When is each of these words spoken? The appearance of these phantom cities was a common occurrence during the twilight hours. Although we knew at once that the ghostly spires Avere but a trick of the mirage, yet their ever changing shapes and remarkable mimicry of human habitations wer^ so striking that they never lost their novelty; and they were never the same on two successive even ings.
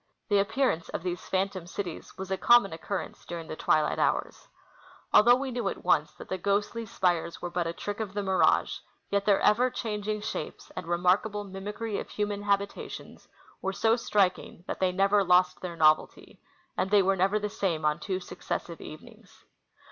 The 0.29 0.39
appearance 0.39 0.89
of 0.89 1.03
these 1.03 1.27
phantom 1.29 1.67
cities 1.67 2.17
was 2.17 2.31
a 2.31 2.35
common 2.37 2.73
occurrence 2.73 3.23
during 3.23 3.45
the 3.47 3.55
twilight 3.55 3.99
hours. 3.99 4.47
Although 5.13 5.35
we 5.35 5.51
knew 5.51 5.69
at 5.69 5.83
once 5.83 6.11
that 6.13 6.27
the 6.27 6.39
ghostly 6.39 6.87
spires 6.87 7.37
Avere 7.37 7.53
but 7.53 7.67
a 7.67 7.73
trick 7.73 7.99
of 7.99 8.15
the 8.15 8.23
mirage, 8.23 8.79
yet 9.11 9.25
their 9.25 9.39
ever 9.41 9.69
changing 9.69 10.21
shapes 10.21 10.71
and 10.75 10.87
remarkable 10.87 11.43
mimicry 11.43 11.99
of 11.99 12.09
human 12.09 12.41
habitations 12.41 13.27
wer^ 13.63 13.75
so 13.75 13.95
striking 13.95 14.63
that 14.65 14.79
they 14.79 14.91
never 14.91 15.23
lost 15.23 15.61
their 15.61 15.75
novelty; 15.75 16.41
and 16.75 16.89
they 16.89 17.03
were 17.03 17.15
never 17.15 17.37
the 17.37 17.47
same 17.47 17.85
on 17.85 17.99
two 17.99 18.19
successive 18.19 18.81
even 18.81 19.07
ings. 19.09 19.43